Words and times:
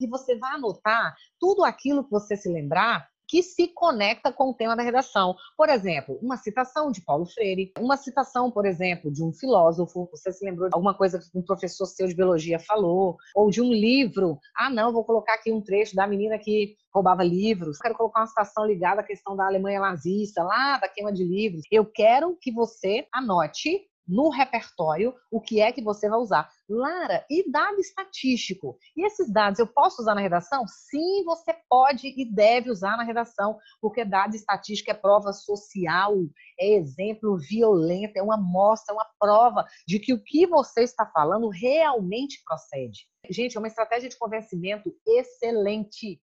e 0.00 0.06
você 0.06 0.36
vai 0.36 0.54
anotar 0.54 1.14
tudo 1.38 1.64
aquilo 1.64 2.04
que 2.04 2.10
você 2.10 2.36
se 2.36 2.48
lembrar 2.48 3.08
que 3.28 3.42
se 3.42 3.68
conecta 3.68 4.32
com 4.32 4.50
o 4.50 4.54
tema 4.54 4.74
da 4.74 4.82
redação. 4.82 5.36
Por 5.56 5.68
exemplo, 5.68 6.18
uma 6.22 6.38
citação 6.38 6.90
de 6.90 7.02
Paulo 7.02 7.26
Freire, 7.26 7.70
uma 7.78 7.96
citação, 7.96 8.50
por 8.50 8.64
exemplo, 8.64 9.12
de 9.12 9.22
um 9.22 9.32
filósofo, 9.32 10.08
você 10.10 10.32
se 10.32 10.44
lembrou 10.44 10.70
de 10.70 10.74
alguma 10.74 10.94
coisa 10.94 11.18
que 11.18 11.38
um 11.38 11.42
professor 11.42 11.84
seu 11.84 12.08
de 12.08 12.14
biologia 12.14 12.58
falou, 12.58 13.16
ou 13.36 13.50
de 13.50 13.60
um 13.60 13.70
livro. 13.70 14.38
Ah, 14.56 14.70
não, 14.70 14.92
vou 14.92 15.04
colocar 15.04 15.34
aqui 15.34 15.52
um 15.52 15.60
trecho 15.60 15.94
da 15.94 16.06
menina 16.06 16.38
que 16.38 16.74
roubava 16.92 17.22
livros. 17.22 17.78
Quero 17.78 17.94
colocar 17.94 18.20
uma 18.20 18.26
citação 18.26 18.64
ligada 18.64 19.02
à 19.02 19.04
questão 19.04 19.36
da 19.36 19.46
Alemanha 19.46 19.80
nazista, 19.80 20.42
lá 20.42 20.78
da 20.78 20.88
queima 20.88 21.12
de 21.12 21.22
livros. 21.22 21.62
Eu 21.70 21.84
quero 21.84 22.34
que 22.40 22.50
você 22.50 23.06
anote 23.12 23.86
no 24.08 24.30
repertório 24.30 25.14
o 25.30 25.40
que 25.40 25.60
é 25.60 25.70
que 25.70 25.82
você 25.82 26.08
vai 26.08 26.18
usar. 26.18 26.48
Lara, 26.68 27.24
e 27.30 27.50
dado 27.50 27.78
estatístico? 27.78 28.78
E 28.96 29.06
esses 29.06 29.30
dados 29.30 29.58
eu 29.58 29.66
posso 29.66 30.00
usar 30.00 30.14
na 30.14 30.20
redação? 30.20 30.64
Sim, 30.66 31.24
você 31.24 31.54
pode 31.68 32.08
e 32.08 32.24
deve 32.24 32.70
usar 32.70 32.96
na 32.96 33.04
redação, 33.04 33.58
porque 33.80 34.04
dado 34.04 34.34
estatístico 34.34 34.90
é 34.90 34.94
prova 34.94 35.32
social, 35.32 36.14
é 36.58 36.74
exemplo 36.74 37.38
violento, 37.38 38.16
é 38.16 38.22
uma 38.22 38.36
mostra, 38.36 38.94
é 38.94 38.96
uma 38.96 39.06
prova 39.18 39.66
de 39.86 39.98
que 39.98 40.12
o 40.12 40.22
que 40.22 40.46
você 40.46 40.82
está 40.82 41.04
falando 41.06 41.48
realmente 41.48 42.42
procede. 42.44 43.06
Gente, 43.30 43.56
é 43.56 43.60
uma 43.60 43.68
estratégia 43.68 44.08
de 44.08 44.16
convencimento 44.16 44.94
excelente 45.06 46.16